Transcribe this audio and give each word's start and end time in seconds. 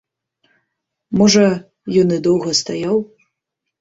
Можа, 1.21 1.45
ён 2.05 2.17
і 2.17 2.21
доўга 2.29 2.59
стаяў. 2.65 2.97